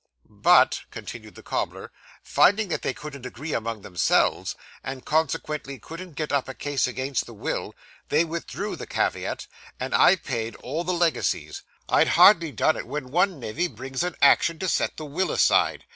[0.27, 1.91] 'But,' continued the cobbler,
[2.23, 7.27] 'finding that they couldn't agree among themselves, and consequently couldn't get up a case against
[7.27, 7.75] the will,
[8.09, 9.45] they withdrew the caveat,
[9.79, 11.61] and I paid all the legacies.
[11.87, 15.85] I'd hardly done it, when one nevy brings an action to set the will aside.